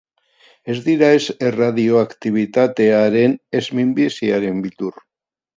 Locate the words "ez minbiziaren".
3.61-4.65